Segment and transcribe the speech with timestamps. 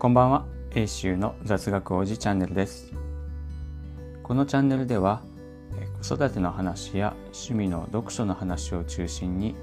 [0.00, 0.46] こんばんは。
[0.74, 2.90] 英州の雑学王子チャンネルです。
[4.22, 5.20] このチャンネルでは
[6.02, 9.54] 子育ての話や趣味の読書の話を中心に、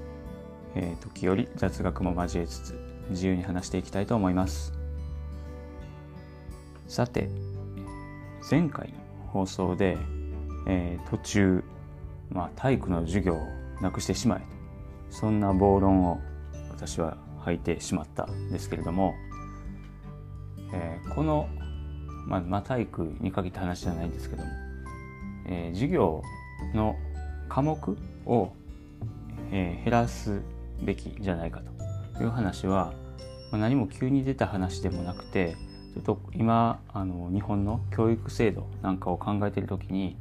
[0.76, 2.80] えー、時折雑学も交えつつ
[3.10, 4.72] 自由に話していきたいと思います。
[6.86, 7.28] さて
[8.48, 9.98] 前回の放送で、
[10.68, 11.64] えー、途中、
[12.30, 13.40] まあ、体育の授業を
[13.82, 14.42] なくしてしまえ
[15.10, 16.20] そんな暴論を
[16.70, 19.14] 私は吐いてしまったんですけれども、
[20.72, 21.48] えー、この、
[22.26, 24.48] まあ、まあ、体育に限った話じゃないんですけども、
[25.46, 26.22] えー、授業
[26.74, 26.96] の
[27.48, 28.52] 科目を、
[29.50, 30.42] えー、減らす
[30.82, 31.62] べきじゃないか
[32.16, 32.92] という話は、
[33.50, 35.56] まあ、何も急に出た話でもなくて
[35.94, 40.16] ちょっと今あの日本の教育制度なんかを考えている時に、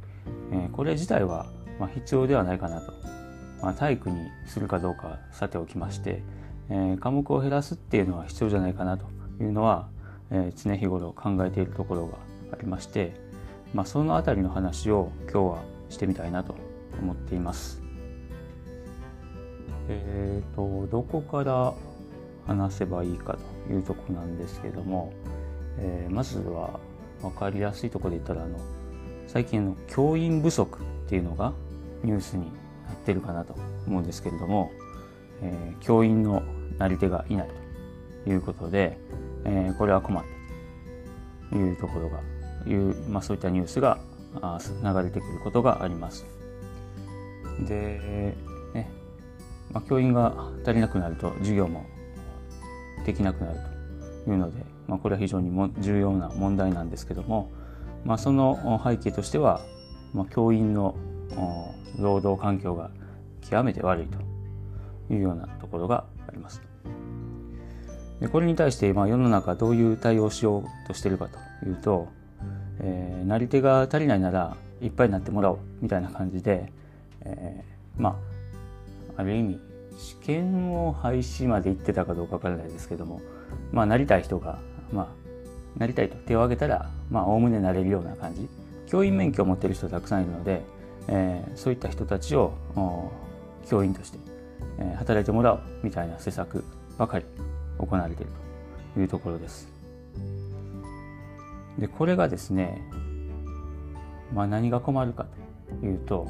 [0.52, 1.46] えー、これ自体は
[1.80, 2.94] まあ必要ではないかなと、
[3.62, 6.24] まあ、体育にするかどうかさておきまして、
[6.70, 9.06] えー、科目を減らすっていうのは必要じゃないかなと
[9.40, 9.90] いうのは、
[10.32, 12.18] え、常日頃考えているところが
[12.52, 13.14] ありまして、
[13.74, 16.56] まあ、その辺りの話を今日はしてみたいなと
[17.02, 17.82] 思っています。
[19.90, 21.74] えっ、ー、とどこから
[22.46, 25.14] 話せばいいかというとこなんですけども、
[25.78, 26.80] えー、まずは
[27.22, 28.60] 分かりやすいところで言ったらあの
[29.28, 31.54] 最近の教員不足っていうのが
[32.04, 32.46] ニュースに
[32.86, 33.56] なってるかなと
[33.86, 34.72] 思うんですけれども、
[35.42, 36.44] えー、教員の
[36.78, 37.50] なり手がいない
[38.24, 38.98] ということで、
[39.48, 40.24] えー、これは困っ
[41.50, 42.20] たというところが
[42.68, 43.98] いう、まあ、そういったニュースが
[44.84, 46.26] 流れてくることがあります。
[47.68, 48.36] で、
[48.74, 48.92] ね
[49.72, 51.86] まあ、教員が足りなくなると授業も
[53.06, 53.60] できなくなる
[54.26, 57.50] というので、まあ、これは非常にも重要な問題なんですけども、
[58.04, 59.62] まあ、その背景としては、
[60.14, 60.96] まあ、教員の
[61.98, 62.92] 労働環境が
[63.42, 66.62] 極めて悪いというようなところがあります。
[68.20, 72.08] でこれに対して、まあ、世の中どういう対応をしようとしているかというと、
[72.80, 76.72] えー、なり手が足りないならいっぱいになってもらおうみたいな感じで、
[77.22, 78.20] えー、ま
[79.18, 79.60] あある意味
[79.98, 83.22] 試験を廃止まで行ってたかどうかわからないですけども
[83.72, 84.60] まあなりたい人が
[84.92, 88.48] まあなりたいと手を挙げたらおおむねなれるような感じ。
[88.88, 90.62] 教員免許を持ってる人たくさんいるので、
[91.10, 92.54] えー、そういった人たちを
[93.70, 94.18] 教員として、
[94.80, 96.64] えー、働いてもらおうみたいな施策
[96.98, 97.26] ばかり。
[97.80, 98.32] 行われている
[98.94, 99.68] というところです。
[101.78, 102.82] でこれがですね、
[104.34, 105.26] まあ、何が困るか
[105.80, 106.28] というと、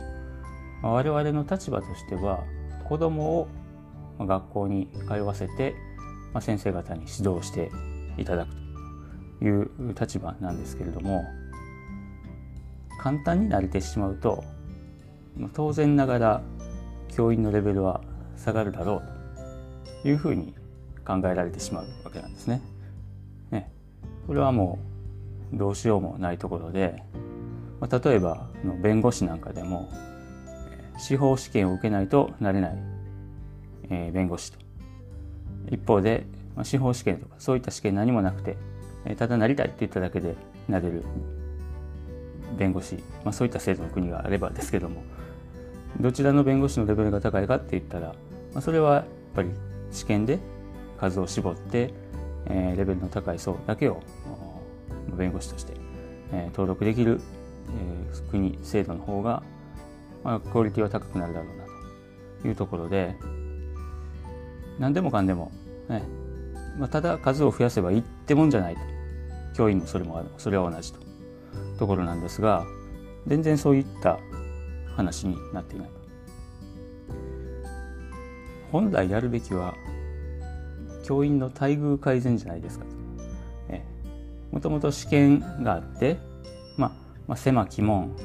[0.81, 2.43] まあ、我々の立場としては
[2.83, 3.47] 子ども
[4.19, 5.75] を学校に通わせて、
[6.33, 7.71] まあ、先生方に指導して
[8.17, 8.51] いただく
[9.39, 9.69] という
[9.99, 11.23] 立場なんですけれども
[12.99, 14.43] 簡単に慣れてしまうと
[15.53, 16.41] 当然ながら
[17.15, 18.01] 教員のレベルは
[18.35, 20.53] 下がるだろうというふうに
[21.07, 22.61] 考えられてしまうわけなんですね。
[23.49, 23.71] ね
[24.27, 24.77] これはも
[25.53, 27.01] うどうしようもないところで、
[27.79, 28.49] まあ、例えば
[28.81, 29.89] 弁護士なんかでも
[30.97, 32.77] 司法試験を受けないとなれない、
[33.89, 34.59] えー、弁護士と
[35.71, 36.25] 一方で、
[36.55, 38.57] まあ、司法試験とかそういった試験何もなくて、
[39.05, 40.35] えー、ただなりたいって言っただけで
[40.67, 41.03] なれる
[42.57, 45.03] 弁護士、まあ、そういった制度の国があればですけども
[46.01, 48.07] どちらの弁護士のレベルが高いかって言ったら、
[48.53, 49.49] まあ、それはやっぱり
[49.91, 50.39] 試験で
[50.99, 51.93] 数を絞って、
[52.47, 54.01] えー、レベルの高い層だけを
[55.15, 55.73] 弁護士として、
[56.31, 57.21] えー、登録できる、
[57.69, 59.43] えー、国制度の方が、
[60.23, 61.65] まあ、クオリティは高くなるだろうな
[62.41, 63.15] というところで
[64.79, 65.51] 何でもかんでも、
[65.89, 66.03] ね
[66.77, 68.81] まあ、ただ数を増やせばいいってもんじゃないと。
[69.55, 70.99] 教員もそれもそれは同じと。
[71.79, 72.65] ところなんですが
[73.25, 74.19] 全然そういった
[74.95, 75.89] 話になっていない。
[78.71, 79.75] 本来やるべきは
[81.07, 82.91] 教員の待遇改善じゃないですかと。
[84.51, 86.17] もともと試験があって、
[86.75, 86.91] まあ、
[87.27, 88.15] まあ、狭き門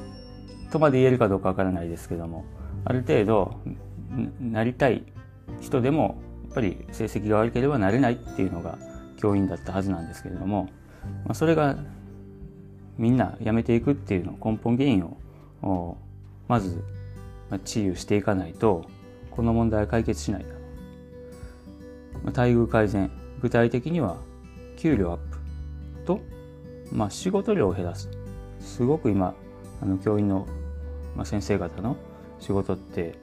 [0.72, 2.44] とまで言えるかどうかわからないですけども、
[2.84, 3.60] ある程度
[4.40, 5.04] なりたい
[5.60, 8.78] 人でもやっぱり成績が悪ければなれないっていうのが
[9.16, 10.68] 教員だったはずなんですけれども、
[11.24, 11.76] まあ、それが
[12.98, 15.04] みんな辞めていくっていうの根本原因
[15.62, 15.96] を
[16.48, 16.82] まず
[17.64, 18.86] 治癒していかないと
[19.30, 20.48] この問題は解決しないだ
[22.24, 23.10] 待遇改善
[23.40, 24.16] 具体的には
[24.76, 25.38] 給料アップ
[26.04, 26.20] と、
[26.92, 28.08] まあ、仕事量を減らす。
[28.60, 29.34] すごく今
[29.82, 30.46] あの教員の、
[31.16, 31.96] まあ、先生方の
[32.38, 33.18] 仕事って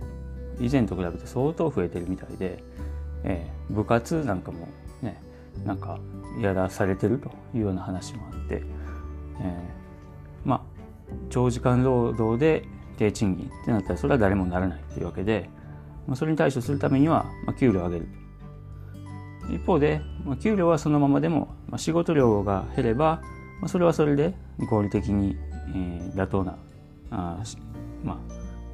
[0.60, 2.62] 以前と比べて相当増えてるみたいで、
[3.24, 4.68] えー、部活なんかも
[5.02, 5.22] ね
[5.66, 6.00] なんか
[6.42, 8.64] やらされてるというような話もあって、えー、
[10.44, 10.62] まあ
[11.30, 12.64] 長時間労働で
[12.98, 15.50] 低賃金ってなったらそれは誰もならないというわけで、
[16.06, 18.19] まあ、それに対処するためには、まあ、給料を上げる。
[19.54, 20.02] 一方で、
[20.42, 23.22] 給料はそのままでも、仕事量が減れば、
[23.68, 24.34] それはそれで
[24.70, 25.38] 合理的に、
[26.16, 26.58] 妥当な
[27.12, 27.44] あ、
[28.04, 28.18] まあ、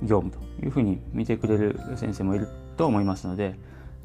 [0.01, 3.55] 業務というふうに見てくれる先生もいると思いますので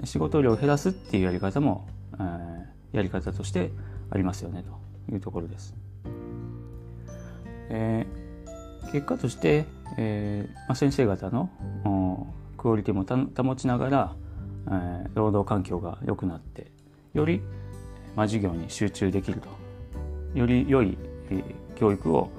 [0.05, 3.70] 仕事量を減らすっていうやり方も、えー、やり方として
[4.11, 5.75] ありますよねというところです。
[7.72, 11.50] えー、結果として、えーまあ、先生方の
[12.56, 13.05] クオリティも
[13.44, 14.17] 保ちながら、
[14.68, 16.70] え、労働環境が良くなって
[17.14, 17.42] より、
[18.16, 19.48] まあ、授業に集中できると。
[20.34, 20.96] より良い、
[21.30, 21.42] え、
[21.76, 22.30] 教育を、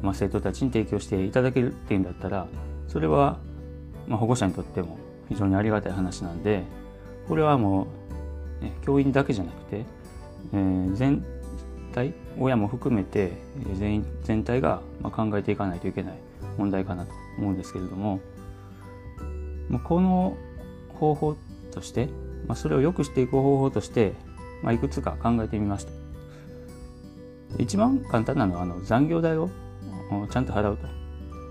[0.00, 2.46] まあ、生徒たちに提供していただけるっていうんだったら
[2.86, 3.38] それは、
[4.06, 4.98] まあ、保護者にとっても
[5.28, 6.62] 非常にありがたい話なんで
[7.28, 7.88] これはも
[8.60, 9.84] う、ね、教員だけじゃなくて、
[10.52, 11.24] えー、全
[11.92, 13.32] 体親も含めて
[13.74, 16.18] 全員全体が考えていかないといけない
[16.56, 18.20] 問題かなと思うんですけれども、
[19.84, 20.36] この
[20.98, 21.45] 方法って
[21.76, 22.08] として、
[22.48, 24.14] まあ、それを良くしていく方法として、
[24.62, 25.92] まあ、いくつか考えてみました。
[27.58, 29.50] 一番簡単なのはあの残業代を
[30.30, 30.88] ちゃんと払うと。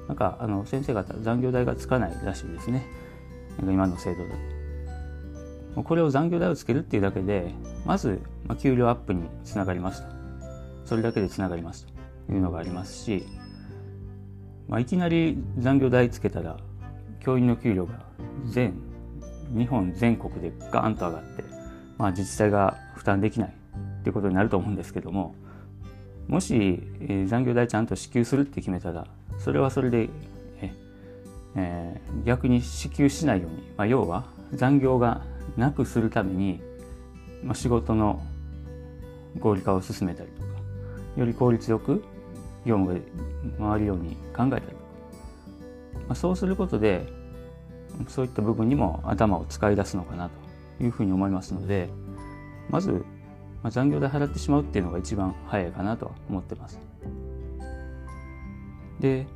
[0.07, 2.85] なんかあの先生方残業代がつかないらしいですね。
[3.61, 4.29] 今の制度だ
[5.75, 5.83] と。
[5.83, 7.53] これを残業代をつけるっていうだけで
[7.85, 10.07] まず、まあ、給料アップにつながりますと
[10.85, 11.85] それだけでつながります
[12.27, 13.25] というのがありますし、
[14.69, 16.57] まあ、いきなり残業代つけたら
[17.19, 18.05] 教員の給料が
[18.45, 18.73] 全
[19.55, 21.43] 日本全国でガーンと上がって、
[21.97, 25.35] まあ、自治体が負担できないっていうことになると思うんですけども
[26.27, 26.81] もし、
[27.27, 29.05] 残業代ちゃんと支給するって決めたら
[29.39, 30.09] それはそれで
[30.61, 30.73] え、
[31.55, 35.21] えー、逆に支給しないように、まあ、要は残業が
[35.57, 36.61] なくするために、
[37.43, 38.21] まあ、仕事の
[39.39, 40.47] 合理化を進めたりとか
[41.17, 42.03] より効率よく
[42.65, 43.01] 業務
[43.59, 44.75] が回るように考えたりとか、
[45.93, 47.07] まあ、そうすることで
[48.07, 50.29] そういった部分にも頭を使い出すのかな
[50.77, 51.89] というふうに思いますので
[52.69, 56.79] まず、まあ、残業代払ってしまうっていうのが一番早いかなと思ってます。
[58.99, 59.27] で、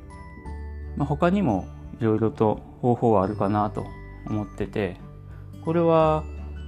[0.96, 1.66] まあ、他にも
[2.00, 3.86] いろいろと方法はあるかなと
[4.26, 4.96] 思ってて
[5.64, 6.24] これは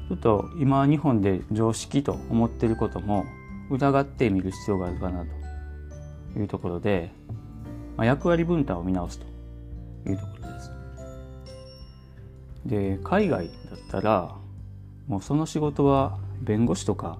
[0.08, 3.24] ちょっと今日本で常識と思ってることも
[3.70, 5.24] 疑ってみる必要があるかな
[6.34, 7.10] というところで、
[7.96, 10.41] まあ、役割分担を見直すというところ
[12.66, 12.98] で。
[13.02, 14.34] 海外だったら
[15.08, 17.18] もうその仕事は弁護士とか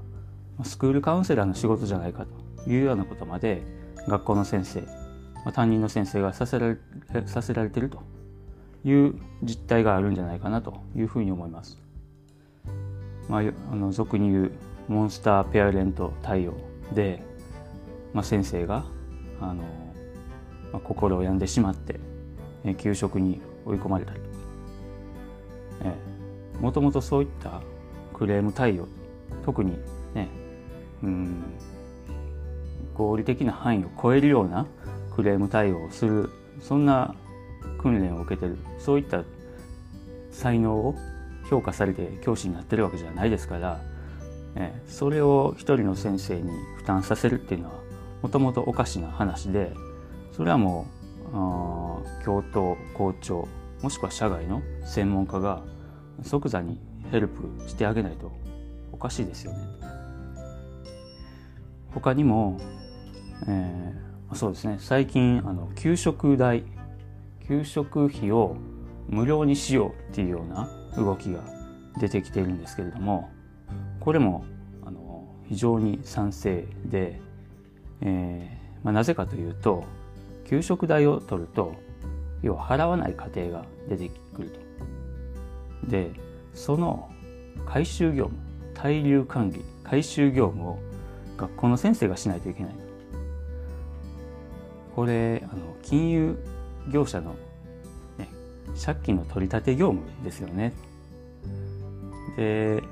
[0.65, 2.27] スクールカウンセラーの仕事じゃないか
[2.65, 3.63] というようなことまで
[4.07, 4.89] 学校の先生、ま
[5.47, 6.79] あ、担任の先生がさせられ
[7.27, 8.03] させられてると
[8.85, 11.79] いう実態があるんじゃないかなというふうに思います。
[13.29, 14.53] まあ、あの俗に言う
[14.89, 16.55] モンスターペアレント対応
[16.93, 17.23] で、
[18.13, 18.85] まあ、先生が
[19.41, 19.63] あの、
[20.73, 22.01] まあ、心を病んでしまって
[22.79, 24.21] 給食に追い込まれたり
[26.61, 27.61] もともとそういった
[28.15, 28.87] クレーム対応
[29.45, 29.73] 特に
[30.15, 30.29] ね
[31.03, 31.43] うん
[32.95, 34.67] 合理的な範囲を超えるような
[35.15, 36.31] クレーム対応をする
[36.61, 37.15] そんな
[37.79, 39.25] 訓練を受けてるそういった
[40.31, 40.95] 才能を
[41.51, 43.81] 評価されて教師になってるわけじゃないですから、
[44.57, 47.75] えそれを一人の先生に負担させるっていうのは
[48.23, 49.75] もともとおかしな話で
[50.35, 50.87] それはも
[51.29, 53.49] う教頭校長
[53.83, 55.63] もしくは社外の専門家が
[56.23, 56.79] 即座に
[57.11, 58.33] ヘルプしてあげないと
[58.93, 59.59] おかしいですよね。
[61.95, 62.59] 他にも、
[63.47, 66.65] えー、そうですね最近あの給食代
[67.47, 68.57] 給食費を
[69.09, 71.41] 無料にしようっていうような動きが
[71.99, 73.31] 出てきているんですけれども
[74.01, 74.45] これも
[74.87, 77.21] あの非常に賛成で、
[78.01, 79.85] えーまあ、なぜかというと
[80.49, 81.75] 給食代を取ると
[82.43, 84.62] 要は払わない家庭が出てくると。
[85.89, 86.13] で
[86.55, 87.11] その
[87.67, 88.39] 回収業務
[88.75, 90.79] 滞留管理回収業務を
[91.37, 92.73] 学校の先生がしないといけない。
[94.95, 96.39] これあの金融
[96.91, 97.35] 業者の、
[98.19, 98.29] ね、
[98.85, 100.73] 借金の取り立て業務ですよね。
[102.37, 102.83] で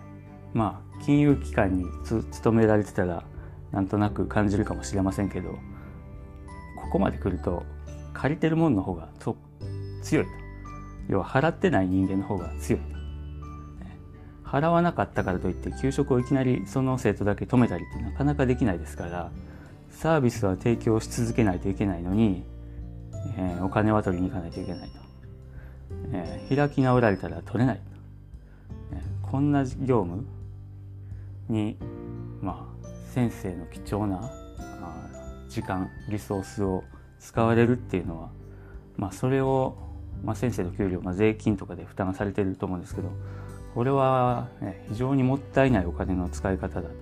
[0.54, 3.22] まあ金融機関に勤められてたら
[3.70, 5.58] なんとなく感じるかもしれませんけどこ
[6.92, 7.62] こまで来ると
[8.12, 9.08] 借りてるもんの方が
[10.02, 10.26] 強い。
[11.10, 12.80] 要は払ってない人間の方が強い。
[14.44, 19.30] 払わなかったからといって給食をいきなりその生徒だけ止めたりってなかなかできないですから
[19.90, 22.42] サービスは提供し続けないといけないのに、
[23.36, 24.96] えー、お金は取りに行かないといけないと、
[26.12, 27.80] えー、開き直られたら取れない、
[28.92, 30.26] えー、こんな業務
[31.48, 31.76] に
[32.40, 34.32] まあ先生の貴重な
[35.50, 36.84] 時間リソースを
[37.18, 38.30] 使われるっていうのは、
[38.96, 39.76] まあ、それを、
[40.24, 43.10] まあ、先生の給料、まあ、税金とかで負担されてると思うんですけど
[43.74, 46.94] これは、ね、非常にもったいないお金の使い方だと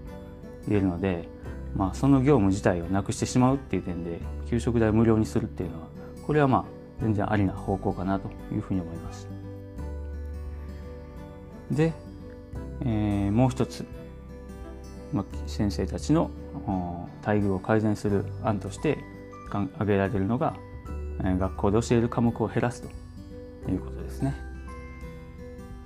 [0.69, 1.29] 言えるので、
[1.75, 5.89] まあ、その業務自体をなくしてしまうっていう点で給食代無料にするっていうのは
[6.27, 6.65] これはまあ
[7.01, 9.29] 全然ありな方向かなというふうに思います。
[11.71, 11.93] で、
[12.81, 13.85] えー、もう一つ、
[15.13, 16.31] まあ、先生たちの
[17.25, 18.99] 待遇を改善する案として
[19.49, 20.57] 挙げられるのが、
[21.23, 22.89] 学校で教える科目を減らすと
[23.65, 24.35] ということですね。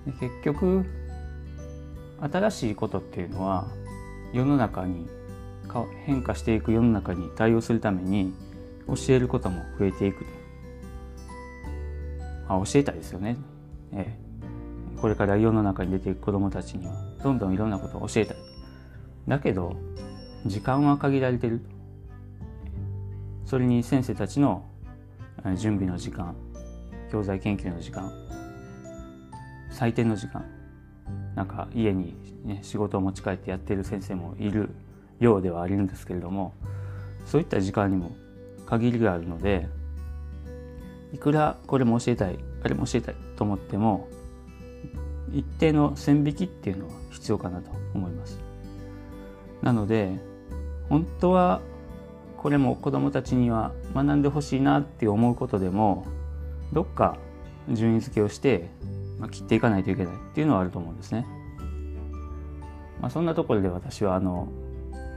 [0.06, 0.84] で結局
[2.20, 3.66] 新しいことっていうのは
[4.32, 5.08] 世の中に
[6.04, 8.32] 変化していく世の中に対応するために
[8.86, 10.30] 教えることも増えていくと、
[12.48, 13.36] まあ、教えたいですよね、
[13.92, 14.18] え
[14.96, 18.36] え、これから世の中に出ていく子どもたちにはどんどんいろんなことを教えたい。
[19.28, 19.76] だけど
[20.46, 21.60] 時間は限られてる。
[23.46, 24.64] それに先生たちの
[25.56, 26.34] 準備の時間
[27.12, 28.10] 教材研究の時間
[29.70, 30.46] 採点の時間
[31.34, 34.70] なんか家に、ね、仕事を持ち帰ってやってる先生もいる
[35.20, 36.54] ようではあるんですけれども
[37.26, 38.16] そういった時間にも
[38.64, 39.68] 限りがあるので
[41.12, 44.08] いくらこれも教えたいあれも教えたいと思っても
[45.30, 48.38] 一定の線引きっていうのは必要かなと思います。
[49.60, 50.18] なので
[50.88, 51.60] 本当は
[52.38, 56.06] これも子どもたちには学んでほしいなって思うことでも
[56.72, 57.16] どっか
[57.68, 58.70] 順位付けをして
[59.22, 61.24] まあ、切っていかないといけないっていうのはあると思うんですね。
[63.00, 64.48] まあ、そんなところで私はあの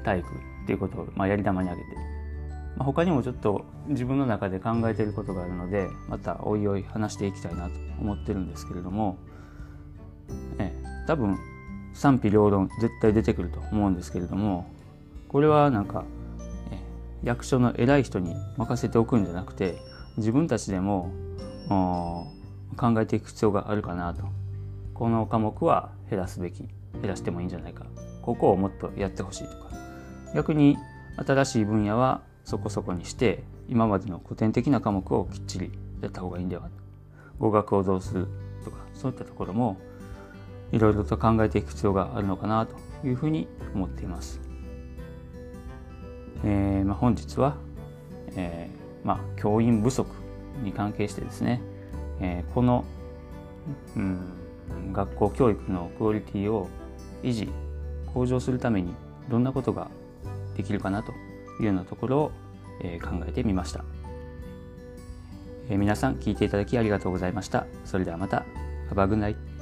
[0.03, 0.31] 体育っ
[0.67, 1.97] ていうことをまあやり玉に挙げて、
[2.77, 9.17] まあ、他にもちょっと自分の中で考えていることがあるのでまたおいおい話していきたいなと思ってるんですけれども、
[10.59, 10.71] え
[11.07, 11.39] 多分
[11.95, 14.69] 賛否両論絶対出てくると思うんですけれども
[15.29, 16.03] これはなんか、
[16.71, 16.77] え
[17.23, 19.77] 役所の偉い人に任せておくんじゃなくて
[20.17, 21.11] 自分たちでも
[22.77, 24.23] 考えていく必要があるかなと。
[24.93, 26.67] この科目は減らすべき。
[26.93, 27.85] 減らしてもいいんじゃないか。
[28.21, 29.69] ここをもっとやってほしいとか。
[30.33, 30.77] 逆に
[31.17, 36.69] 新しい分野はそこそこにして今までの古典的な科目をきっちりやった方がいいんでは
[37.39, 38.27] 語学をどうする
[38.63, 39.77] とかそういったところも
[40.71, 42.75] いろいろと考えていく必要があるのかなと
[43.07, 44.41] いうふうに思っています。
[46.43, 47.55] えーまあ、本日は、
[48.35, 50.09] えーまあ、教員不足
[50.61, 51.61] に関係してですね
[52.19, 52.85] えー、この、
[53.95, 54.19] うん、
[54.93, 56.69] 学校教育のクオリティを
[57.23, 57.49] 維持
[58.13, 58.93] 向上するために
[59.29, 59.89] どんなことが
[60.55, 61.11] できるかなと
[61.59, 62.31] いうようなところを、
[62.83, 63.83] えー、考えてみました、
[65.69, 67.65] えー、皆さん聞いていただきありがとうございました。
[67.83, 68.45] それではまた。
[68.89, 69.54] Have a good night